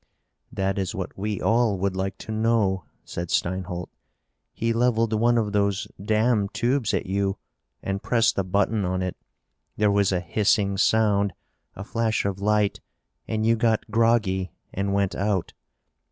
"That 0.51 0.79
is 0.79 0.95
what 0.95 1.15
we 1.15 1.39
all 1.39 1.77
would 1.77 1.95
like 1.95 2.17
to 2.17 2.31
know," 2.31 2.85
said 3.05 3.29
Steinholt. 3.29 3.87
"He 4.51 4.73
leveled 4.73 5.13
one 5.13 5.37
of 5.37 5.51
those 5.51 5.87
damn 6.03 6.49
tubes 6.49 6.91
at 6.91 7.05
you 7.05 7.37
and 7.83 8.01
pressed 8.01 8.35
a 8.39 8.43
button 8.43 8.83
on 8.83 9.03
it. 9.03 9.15
There 9.77 9.91
was 9.91 10.11
a 10.11 10.19
hissing 10.19 10.79
sound, 10.79 11.33
a 11.75 11.83
flash 11.83 12.25
of 12.25 12.41
light, 12.41 12.81
and 13.27 13.45
you 13.45 13.55
got 13.55 13.91
groggy, 13.91 14.51
and 14.73 14.91
went 14.91 15.13
out. 15.13 15.53